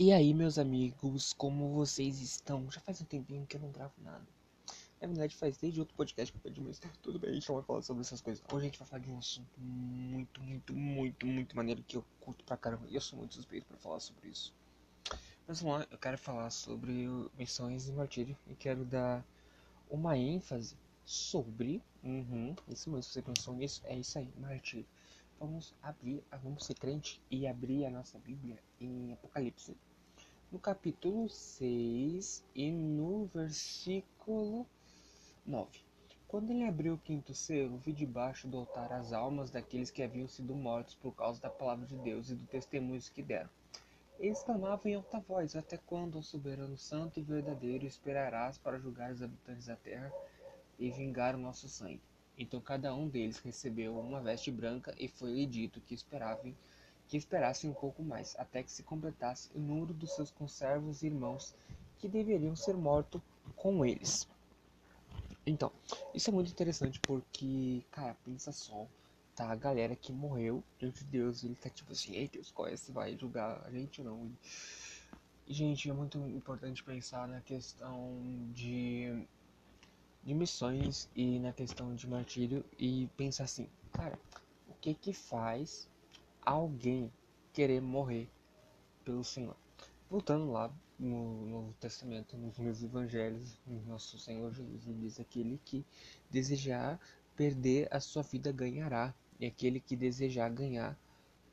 [0.00, 2.70] E aí, meus amigos, como vocês estão?
[2.70, 4.24] Já faz um tempinho que eu não gravo nada.
[5.00, 7.56] Na verdade, faz desde outro podcast que eu pedi, mas tudo bem, a gente não
[7.56, 8.40] vai falar sobre essas coisas.
[8.46, 12.04] Hoje a gente vai falar de um assunto muito, muito, muito, muito maneiro que eu
[12.20, 12.86] curto pra caramba.
[12.88, 14.54] E eu sou muito suspeito pra falar sobre isso.
[15.48, 19.24] Mas vamos lá, eu quero falar sobre missões e martírio e quero dar
[19.90, 21.82] uma ênfase sobre.
[22.04, 23.82] Uhum, isso mesmo, você pensou nisso?
[23.84, 24.86] É isso aí, martírio.
[25.40, 29.76] Vamos abrir, vamos ser crente e abrir a nossa Bíblia em Apocalipse
[30.50, 34.66] no capítulo 6 e no versículo
[35.44, 35.80] 9.
[36.26, 40.26] Quando ele abriu o quinto selo, vi debaixo do altar as almas daqueles que haviam
[40.26, 43.50] sido mortos por causa da palavra de Deus e do testemunho que deram.
[44.18, 49.12] Eles clamavam em alta voz: Até quando, ó soberano santo e verdadeiro, esperarás para julgar
[49.12, 50.10] os habitantes da terra
[50.78, 52.00] e vingar o nosso sangue?
[52.38, 56.54] Então cada um deles recebeu uma veste branca e foi-lhe dito que esperavam
[57.08, 61.06] que esperasse um pouco mais, até que se completasse o número dos seus conservos e
[61.06, 61.54] irmãos
[61.98, 63.20] que deveriam ser mortos
[63.56, 64.28] com eles.
[65.46, 65.72] Então,
[66.14, 68.86] isso é muito interessante porque, cara, pensa só,
[69.34, 69.50] tá?
[69.50, 72.74] A galera que morreu diante de Deus, ele tá tipo assim, ei Deus, qual é
[72.74, 74.30] esse vai julgar a gente ou não?
[75.46, 78.14] E, gente, é muito importante pensar na questão
[78.52, 79.26] de,
[80.22, 84.18] de missões e na questão de martírio e pensar assim, cara,
[84.68, 85.88] o que que faz
[86.48, 87.12] alguém
[87.52, 88.30] querer morrer
[89.04, 89.56] pelo Senhor.
[90.08, 95.84] Voltando lá no Novo Testamento, nos meus evangelhos, nosso Senhor Jesus diz aquele que
[96.30, 96.98] desejar
[97.36, 100.98] perder a sua vida ganhará, e aquele que desejar ganhar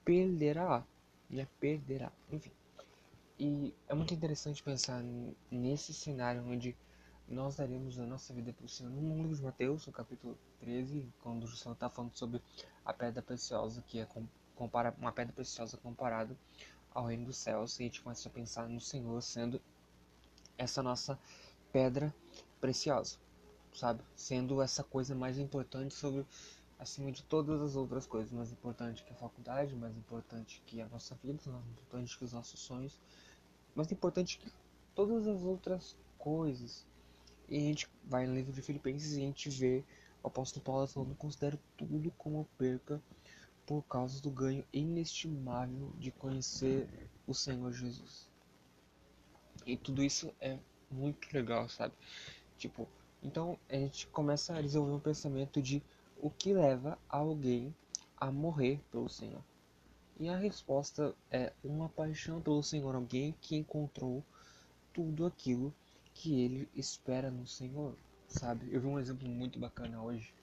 [0.04, 0.84] perderá,
[1.30, 1.48] né?
[1.60, 2.52] Perderá, enfim.
[3.38, 5.04] E é muito interessante pensar
[5.52, 6.76] nesse cenário onde
[7.28, 8.90] nós daremos a nossa vida para o Senhor.
[8.92, 12.42] No livro de Mateus, no capítulo 13, quando o Senhor está falando sobre
[12.84, 14.06] a pedra preciosa que é
[14.56, 16.38] compara uma pedra preciosa comparado
[16.94, 19.62] ao reino dos céus, e a gente começa a pensar no Senhor sendo
[20.58, 21.20] essa nossa
[21.72, 22.14] pedra
[22.62, 23.18] preciosa,
[23.74, 24.02] sabe?
[24.16, 26.26] Sendo essa coisa mais importante sobre
[26.80, 30.88] acima de todas as outras coisas, mais importante que a faculdade, mais importante que a
[30.88, 33.00] nossa vida, mais importante que os nossos sonhos,
[33.76, 34.52] mais importante que
[34.94, 36.86] todas as outras coisas.
[37.48, 39.84] E a gente vai no livro de Filipenses e a gente vê
[40.24, 43.02] o apóstolo Paulo falando: considero tudo como perca
[43.66, 46.88] por causa do ganho inestimável de conhecer
[47.28, 48.30] o Senhor Jesus.
[49.66, 50.58] E tudo isso é
[50.92, 51.94] muito legal, sabe?
[52.58, 52.88] Tipo,
[53.24, 55.82] então a gente começa a desenvolver um pensamento de
[56.22, 57.76] o que leva alguém
[58.18, 59.42] a morrer pelo Senhor.
[60.18, 64.24] E a resposta é uma paixão pelo Senhor, alguém que encontrou
[64.94, 65.74] tudo aquilo
[66.14, 67.94] que ele espera no Senhor,
[68.28, 68.72] sabe?
[68.72, 70.34] Eu vi um exemplo muito bacana hoje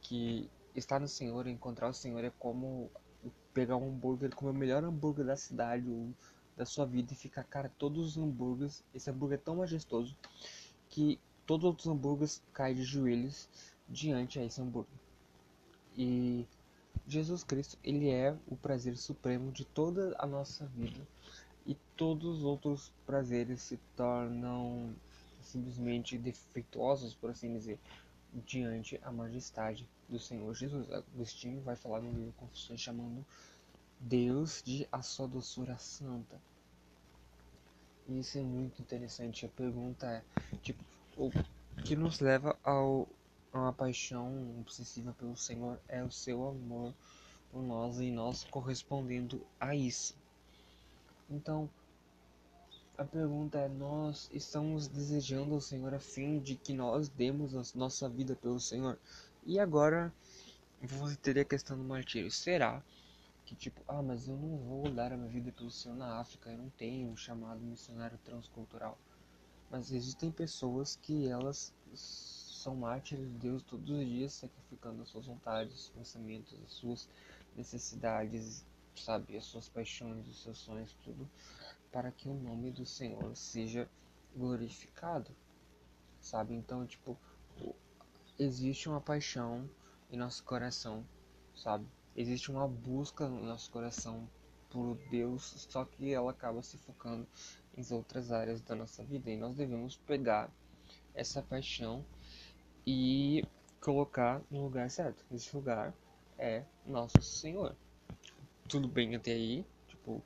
[0.00, 2.90] que estar no Senhor, encontrar o Senhor é como
[3.52, 6.12] pegar um hambúrguer, comer o melhor hambúrguer da cidade ou
[6.56, 10.16] da sua vida e ficar, cara, todos os hambúrgueres, esse hambúrguer é tão majestoso
[10.88, 13.48] que todos os outros hambúrgueres caem de joelhos
[13.88, 14.98] diante a esse hambúrguer.
[15.96, 16.46] E
[17.06, 21.06] Jesus Cristo, ele é o prazer supremo de toda a nossa vida
[21.66, 24.94] e todos os outros prazeres se tornam
[25.40, 27.78] simplesmente defeituosos, por assim dizer,
[28.46, 30.90] diante a majestade do Senhor Jesus.
[30.90, 33.24] Agostinho vai falar no livro Confissões chamando
[33.98, 36.40] Deus de a sua doçura santa.
[38.08, 39.46] Isso é muito interessante.
[39.46, 40.22] A pergunta é,
[40.58, 40.82] tipo,
[41.16, 41.30] o
[41.82, 43.08] que nos leva ao,
[43.52, 46.94] a uma paixão obsessiva pelo Senhor é o seu amor
[47.50, 50.14] por nós e nós correspondendo a isso.
[51.30, 51.70] Então,
[52.98, 57.62] a pergunta é: nós estamos desejando o Senhor a fim de que nós demos a
[57.78, 58.98] nossa vida pelo Senhor?
[59.44, 60.12] E agora
[60.80, 62.30] você teria a questão do martírio.
[62.30, 62.82] Será
[63.44, 66.50] que tipo, ah, mas eu não vou dar a minha vida pelo Senhor na África,
[66.50, 68.98] eu não tenho um chamado missionário transcultural.
[69.70, 75.26] Mas existem pessoas que elas são mártires de Deus todos os dias, sacrificando as suas
[75.26, 77.08] vontades, os pensamentos, as suas
[77.54, 78.64] necessidades,
[78.96, 81.28] sabe, as suas paixões, os seus sonhos, tudo
[81.94, 83.88] para que o nome do Senhor seja
[84.34, 85.30] glorificado,
[86.20, 86.52] sabe?
[86.52, 87.16] Então, tipo,
[88.38, 89.68] existe uma paixão
[90.10, 91.04] em nosso coração,
[91.54, 91.86] sabe?
[92.16, 94.28] Existe uma busca no nosso coração
[94.70, 97.26] por Deus, só que ela acaba se focando
[97.76, 100.50] em outras áreas da nossa vida e nós devemos pegar
[101.14, 102.04] essa paixão
[102.86, 103.44] e
[103.80, 105.24] colocar no lugar certo.
[105.30, 105.94] Esse lugar
[106.38, 107.74] é nosso Senhor.
[108.68, 109.64] Tudo bem até aí?
[109.88, 110.22] Tipo,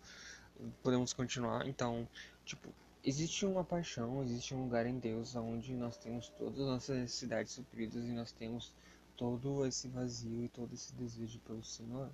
[0.83, 1.67] podemos continuar.
[1.67, 2.09] Então,
[2.45, 2.73] tipo,
[3.05, 7.53] existe uma paixão, existe um lugar em Deus onde nós temos todas as nossas necessidades
[7.53, 8.73] supridas e nós temos
[9.17, 12.11] todo esse vazio e todo esse desejo pelo Senhor.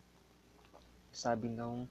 [1.12, 1.88] Sabe, não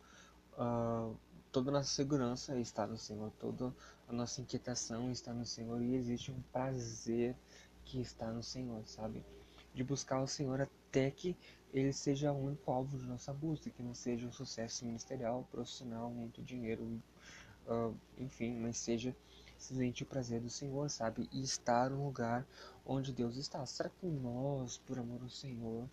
[0.57, 1.16] uh,
[1.51, 3.74] toda a nossa segurança está no Senhor, toda
[4.10, 7.36] a nossa inquietação está no Senhor e existe um prazer
[7.86, 9.24] que está no Senhor, sabe?
[9.74, 11.38] De buscar o Senhor até que
[11.74, 16.10] ele seja o único alvo de nossa busca, que não seja um sucesso ministerial, profissional,
[16.10, 17.01] muito dinheiro,
[17.68, 19.15] uh, enfim, mas seja
[19.57, 21.30] simplesmente o prazer do Senhor, sabe?
[21.31, 22.45] E estar no lugar
[22.86, 23.65] onde Deus está.
[23.65, 25.88] Será que nós, por amor ao Senhor,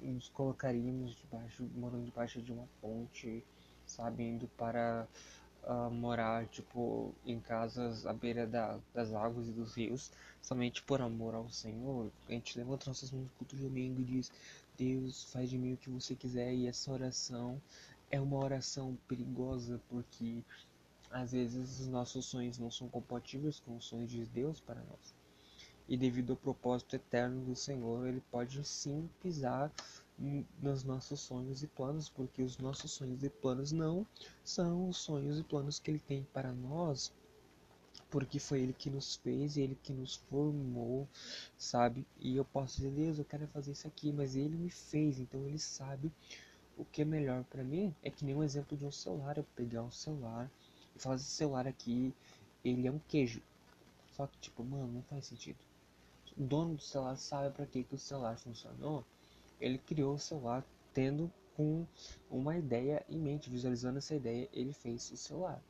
[0.00, 3.44] nos colocaríamos debaixo, morando debaixo de uma ponte,
[3.84, 5.06] sabe, indo para
[5.64, 10.10] uh, morar, tipo, em casas à beira da, das águas e dos rios,
[10.40, 12.10] somente por amor ao Senhor.
[12.28, 14.32] A gente levanta nossas mãos no culto de domingo e diz,
[14.78, 17.60] Deus, faz de mim o que você quiser, e essa oração
[18.10, 20.42] é uma oração perigosa, porque
[21.10, 25.14] às vezes os nossos sonhos não são compatíveis com os sonhos de Deus para nós.
[25.88, 29.72] E devido ao propósito eterno do Senhor, ele pode sim pisar
[30.62, 34.06] nos nossos sonhos e planos, porque os nossos sonhos e planos não
[34.44, 37.10] são os sonhos e planos que Ele tem para nós,
[38.10, 41.08] porque foi Ele que nos fez, Ele que nos formou,
[41.56, 42.06] sabe?
[42.18, 45.46] E eu posso dizer, Deus, eu quero fazer isso aqui, mas Ele me fez, então
[45.46, 46.12] Ele sabe
[46.76, 47.94] o que é melhor para mim.
[48.02, 50.50] É que nem um exemplo de um celular, eu pegar um celular
[51.08, 52.14] esse celular aqui,
[52.64, 53.42] ele é um queijo.
[54.12, 55.58] Só que, tipo, mano, não faz sentido.
[56.36, 59.04] O dono do celular sabe para que, que o celular funcionou
[59.60, 61.86] ele criou o celular tendo com
[62.30, 65.62] uma ideia em mente, visualizando essa ideia, ele fez o celular.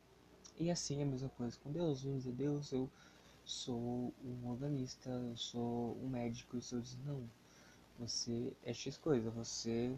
[0.57, 2.03] E assim é a mesma coisa com Deus.
[2.03, 2.89] Vamos dizer, Deus, eu
[3.43, 7.21] sou um organista, eu sou um médico, e Deus diz, não,
[7.99, 9.93] você é X coisa, você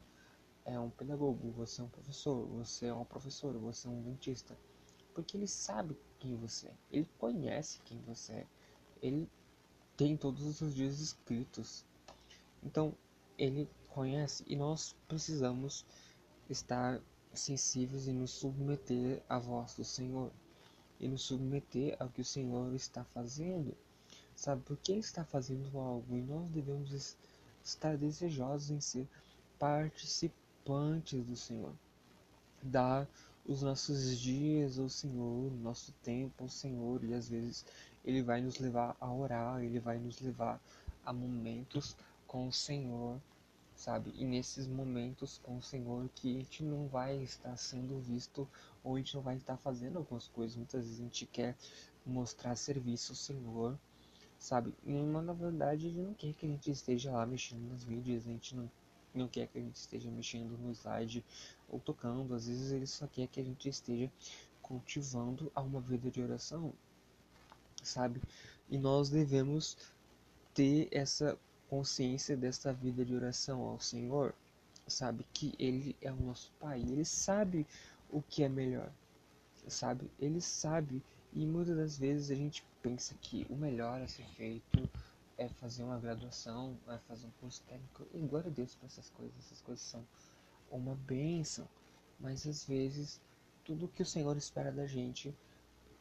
[0.66, 4.58] é um pedagogo, você é um professor, você é uma professora, você é um dentista.
[5.14, 8.48] Porque ele sabe quem você é, ele conhece quem você é,
[9.02, 9.30] ele
[9.96, 11.86] tem todos os dias escritos.
[12.64, 12.94] Então,
[13.38, 15.86] ele conhece e nós precisamos
[16.50, 17.00] estar
[17.34, 20.32] sensíveis e nos submeter à voz do Senhor
[21.00, 23.76] e nos submeter ao que o Senhor está fazendo,
[24.36, 24.62] sabe?
[24.64, 27.18] Porque Ele está fazendo algo e nós devemos
[27.64, 29.08] estar desejosos em ser
[29.60, 31.74] participantes do Senhor,
[32.62, 33.08] dar
[33.46, 37.66] os nossos dias ao Senhor, nosso tempo ao Senhor e às vezes
[38.04, 40.62] Ele vai nos levar a orar, Ele vai nos levar
[41.06, 41.96] a momentos
[42.28, 43.20] com o Senhor
[43.76, 44.14] sabe?
[44.16, 48.48] E nesses momentos com o Senhor que a gente não vai estar sendo visto
[48.84, 50.56] ou a gente não vai estar fazendo algumas coisas.
[50.56, 51.56] Muitas vezes a gente quer
[52.06, 53.78] mostrar serviço ao Senhor,
[54.38, 54.74] sabe?
[54.86, 58.30] Mas na verdade ele não quer que a gente esteja lá mexendo nas mídias, a
[58.30, 58.70] gente não,
[59.14, 61.24] não quer que a gente esteja mexendo no slide
[61.70, 62.34] ou tocando.
[62.34, 64.12] Às vezes ele só quer que a gente esteja
[64.62, 66.74] cultivando uma vida de oração,
[67.82, 68.22] sabe?
[68.70, 69.78] E nós devemos
[70.54, 71.38] ter essa
[71.70, 74.34] consciência desta vida de oração ao Senhor,
[74.88, 77.66] sabe que Ele é o nosso Pai, Ele sabe
[78.12, 78.92] o que é melhor,
[79.68, 80.10] sabe?
[80.20, 81.02] Ele sabe
[81.34, 84.90] e muitas das vezes a gente pensa que o melhor a ser feito
[85.38, 88.06] é fazer uma graduação, é fazer um curso técnico.
[88.14, 90.06] E glória a Deus por essas coisas, essas coisas são
[90.72, 91.68] uma bênção.
[92.20, 93.22] Mas às vezes
[93.64, 95.34] tudo que o Senhor espera da gente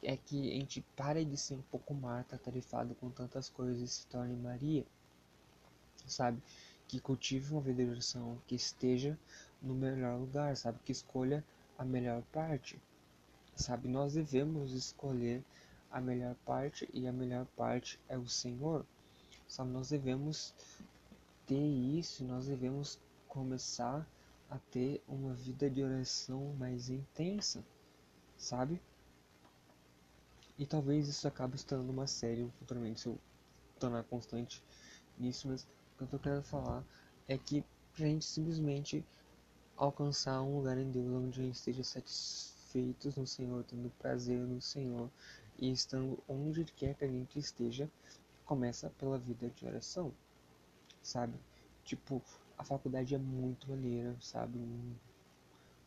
[0.02, 3.88] é que a gente pare de ser um pouco Marta, tarefado com tantas coisas e
[3.88, 4.84] se torne Maria
[6.06, 6.42] sabe?
[6.88, 9.18] Que cultive uma vida de oração, que esteja
[9.60, 10.78] no melhor lugar, sabe?
[10.84, 11.44] Que escolha
[11.78, 12.78] a melhor parte,
[13.54, 13.88] sabe?
[13.88, 15.42] Nós devemos escolher
[15.90, 18.84] a melhor parte e a melhor parte é o Senhor,
[19.52, 19.70] sabe?
[19.70, 20.54] Nós devemos
[21.46, 24.06] ter isso, nós devemos começar
[24.48, 27.64] a ter uma vida de oração mais intensa,
[28.36, 28.80] sabe?
[30.58, 33.18] E talvez isso acabe se tornando uma série futuramente se eu
[33.78, 34.62] tornar constante
[35.18, 35.66] nisso, mas
[35.98, 36.84] que eu tô querendo falar
[37.28, 39.04] é que pra gente simplesmente
[39.76, 44.60] alcançar um lugar em Deus onde a gente esteja satisfeitos no Senhor, tendo prazer no
[44.62, 45.10] Senhor
[45.58, 47.90] e estando onde quer que a gente esteja,
[48.44, 50.12] começa pela vida de oração,
[51.02, 51.38] sabe?
[51.84, 52.22] Tipo,
[52.58, 54.58] a faculdade é muito maneira, sabe?
[54.58, 54.94] Um,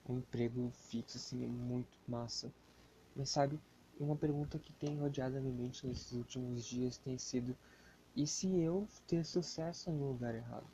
[0.07, 2.51] um emprego fixo, assim, é muito massa.
[3.15, 3.59] Mas, sabe,
[3.99, 7.57] uma pergunta que tem rodeado a minha mente nesses últimos dias tem sido
[8.15, 10.67] e se eu ter sucesso no lugar errado?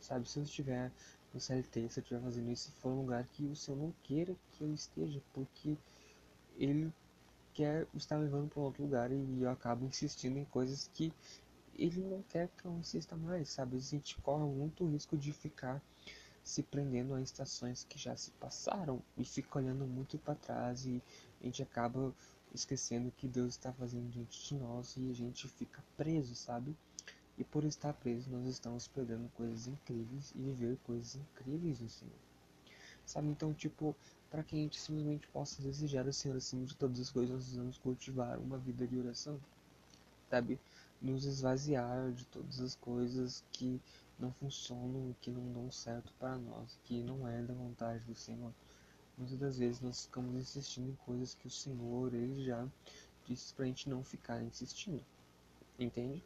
[0.00, 0.92] Sabe, se eu estiver
[1.34, 4.36] no CLT, se eu estiver fazendo isso, for um lugar que o Senhor não queira
[4.52, 5.76] que eu esteja, porque
[6.56, 6.92] Ele
[7.54, 11.12] quer estar levando para outro lugar e eu acabo insistindo em coisas que
[11.74, 13.76] Ele não quer que eu insista mais, sabe?
[13.76, 15.82] A gente corre muito risco de ficar
[16.42, 21.00] se prendendo a estações que já se passaram e fica olhando muito para trás e
[21.40, 22.12] a gente acaba
[22.54, 26.76] esquecendo que Deus está fazendo diante de nós e a gente fica preso, sabe?
[27.38, 32.18] E por estar preso, nós estamos perdendo coisas incríveis e viver coisas incríveis no Senhor.
[33.06, 33.28] Sabe?
[33.28, 33.96] Então, tipo,
[34.32, 37.42] para que a gente simplesmente possa desejar o Senhor acima de todas as coisas, nós
[37.42, 39.38] precisamos cultivar uma vida de oração,
[40.30, 40.58] sabe?
[41.02, 43.78] Nos esvaziar de todas as coisas que
[44.18, 48.50] não funcionam, que não dão certo para nós, que não é da vontade do Senhor.
[49.18, 52.66] Muitas das vezes nós ficamos insistindo em coisas que o Senhor ele já
[53.26, 55.04] disse para a gente não ficar insistindo,
[55.78, 56.24] entende?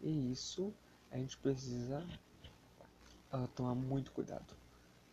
[0.00, 0.74] E isso
[1.08, 2.04] a gente precisa
[3.32, 4.67] uh, tomar muito cuidado.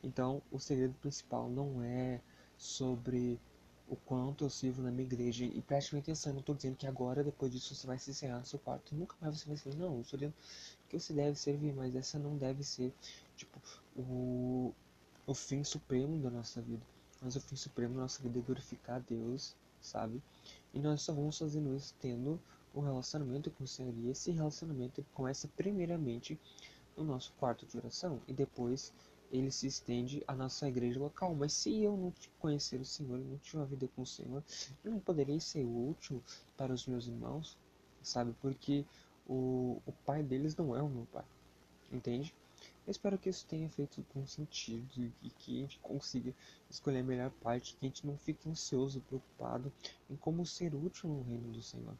[0.06, 2.22] Então, o segredo principal não é
[2.56, 3.40] sobre
[3.88, 5.46] o quanto eu sirvo na minha igreja.
[5.46, 8.38] E preste atenção, eu não estou dizendo que agora, depois disso, você vai se encerrar
[8.38, 8.96] no seu quarto.
[8.96, 9.80] Nunca mais você vai servir.
[9.80, 10.36] Não, eu estou dizendo
[10.88, 12.94] que você deve servir, mas essa não deve ser,
[13.36, 13.60] tipo,
[13.96, 14.72] o,
[15.26, 16.86] o fim supremo da nossa vida.
[17.20, 20.22] Mas o fim supremo da nossa vida é glorificar a Deus, sabe?
[20.72, 22.40] E nós só vamos fazendo isso tendo
[22.76, 23.94] um relacionamento com o Senhor.
[23.98, 26.40] E esse relacionamento começa primeiramente
[26.96, 28.22] no nosso quarto de oração.
[28.28, 28.94] E depois
[29.38, 31.36] ele se estende à nossa igreja local.
[31.36, 34.44] Mas se eu não conhecer o Senhor, não tiver uma vida com o Senhor,
[34.84, 36.22] eu não poderei ser útil
[36.58, 37.58] para os meus irmãos,
[38.02, 38.34] sabe?
[38.42, 38.86] Porque
[39.28, 41.26] o, o pai deles não é o meu pai,
[41.92, 42.34] entende?
[42.88, 46.34] Eu espero que isso tenha feito com sentido e que a gente consiga
[46.70, 49.74] escolher a melhor parte, que a gente não fique ansioso, preocupado
[50.10, 51.96] em como ser útil no reino do Senhor.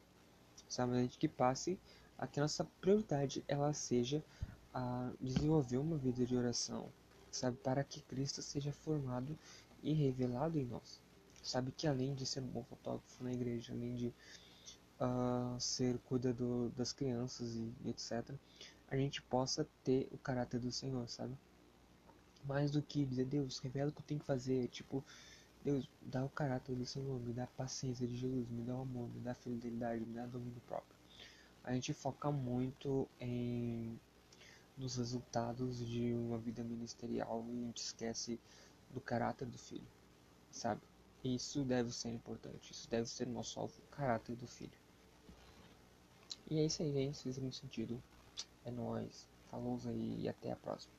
[0.68, 1.78] Sabe, a gente que passe
[2.16, 4.24] a que a nossa prioridade ela seja
[4.72, 6.88] a desenvolver uma vida de oração,
[7.36, 7.56] sabe?
[7.58, 9.38] Para que Cristo seja formado
[9.82, 11.00] e revelado em nós.
[11.42, 14.14] Sabe que além de ser um bom fotógrafo na igreja, além de
[15.00, 18.34] uh, ser cuidador das crianças e, e etc.,
[18.88, 21.36] a gente possa ter o caráter do Senhor, sabe?
[22.44, 24.68] Mais do que dizer, Deus, revela o que eu tenho que fazer.
[24.68, 25.04] Tipo,
[25.64, 28.82] Deus, dá o caráter do Senhor, me dá a paciência de Jesus, me dá o
[28.82, 30.96] amor, me dá a fidelidade, me dá o domínio próprio.
[31.64, 33.98] A gente foca muito em
[34.76, 38.38] nos resultados de uma vida ministerial e a gente esquece
[38.90, 39.86] do caráter do filho,
[40.50, 40.80] sabe?
[41.24, 44.78] Isso deve ser importante, isso deve ser nosso alvo, o caráter do filho.
[46.48, 48.00] E é isso aí, gente, se muito sentido.
[48.64, 50.95] É nóis, falou aí e até a próxima.